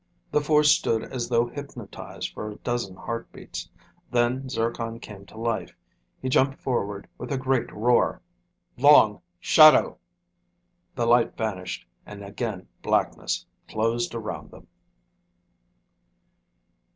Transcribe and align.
The 0.31 0.41
four 0.41 0.63
stood 0.63 1.03
as 1.03 1.29
though 1.29 1.45
hypnotized 1.45 2.33
for 2.33 2.49
a 2.49 2.55
dozen 2.55 2.95
heartbeats, 2.95 3.69
then 4.09 4.49
Zircon 4.49 4.99
came 4.99 5.27
to 5.27 5.37
life. 5.37 5.77
He 6.19 6.27
jumped 6.27 6.57
forward 6.57 7.07
with 7.19 7.31
a 7.31 7.37
great 7.37 7.71
roar. 7.71 8.23
"Long 8.79 9.21
Shadow!" 9.39 9.99
The 10.95 11.05
light 11.05 11.37
vanished 11.37 11.85
and 12.03 12.23
again 12.23 12.67
blackness 12.81 13.45
closed 13.69 14.15
around 14.15 14.49
them. 14.49 14.65